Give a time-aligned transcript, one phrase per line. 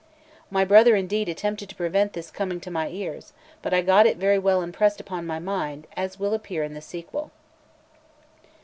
[0.49, 4.17] My brother, indeed, attempted to prevent this coming to my ears; but I got it
[4.17, 7.29] very well impressed upon my mind, as will appear in the sequel.